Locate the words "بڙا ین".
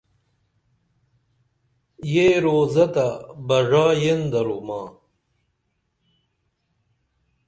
3.47-4.21